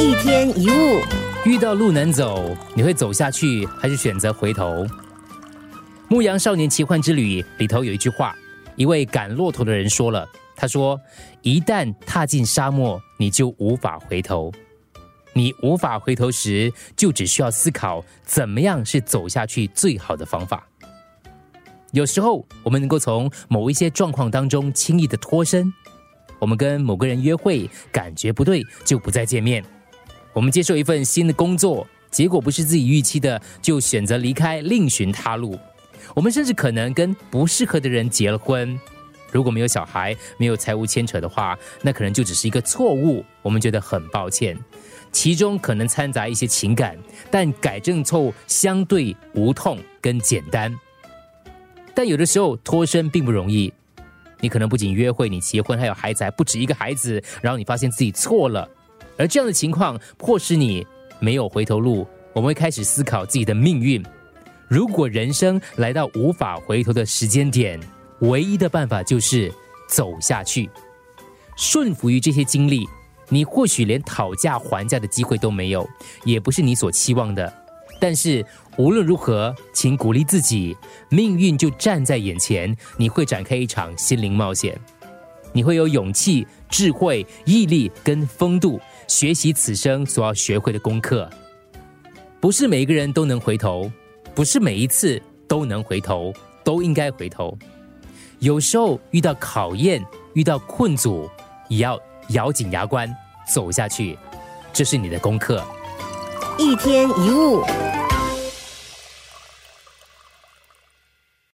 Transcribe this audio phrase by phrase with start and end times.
[0.00, 1.02] 一天一物，
[1.44, 4.86] 遇到路难走，你会走下去还是选择回头？
[6.08, 8.34] 《牧羊少年奇幻之旅》里头有一句话，
[8.76, 10.26] 一位赶骆驼的人说了
[10.56, 10.98] ：“他说，
[11.42, 14.50] 一旦踏进沙漠，你就无法回头。
[15.34, 20.66] 你无法回头时，就只需要思考怎么样是走下去最好的方法。
[21.92, 25.70] 有时候，我们能够从某一些状况当中轻易的脱身。
[26.38, 29.62] 我们跟某个人约会，感觉不对，就不再见面。”
[30.32, 35.58] 我们接受一份新的工作，结果不是自己预期的，就选择离开，另寻他路。
[36.14, 38.78] 我们甚至可能跟不适合的人结了婚。
[39.32, 43.24] 如果没有小孩，没有财务牵扯的话，那可能就只是一个错误。
[43.42, 44.58] 我们觉得很抱歉，
[45.12, 46.98] 其中可能掺杂一些情感，
[47.30, 50.76] 但改正错误相对无痛跟简单。
[51.94, 53.72] 但有的时候脱身并不容易，
[54.40, 58.68] 你可能不仅约会，你结婚还有孩子，还不止一个孩子，然后你发现自己错了。
[59.20, 60.86] 而这样的情况迫使你
[61.18, 64.02] 没有回头路，我们会开始思考自己的命运。
[64.66, 67.78] 如果人生来到无法回头的时间点，
[68.20, 69.52] 唯一的办法就是
[69.86, 70.70] 走下去，
[71.54, 72.88] 顺服于这些经历。
[73.28, 75.86] 你或许连讨价还价的机会都没有，
[76.24, 77.52] 也不是你所期望的。
[78.00, 78.42] 但是
[78.78, 80.74] 无论如何，请鼓励自己，
[81.10, 84.80] 命运就站在眼前，你会展开一场心灵冒险，
[85.52, 88.80] 你会有勇气、智慧、毅力跟风度。
[89.06, 91.28] 学习此生所要学会的功课，
[92.38, 93.90] 不是每一个人都能回头，
[94.34, 97.58] 不是每一次都能回头，都应该回头。
[98.38, 100.00] 有时候遇到考验，
[100.34, 101.28] 遇到困阻，
[101.68, 103.12] 也要咬紧牙关
[103.52, 104.16] 走下去，
[104.72, 105.60] 这是你的功课。
[106.56, 107.64] 一天一物。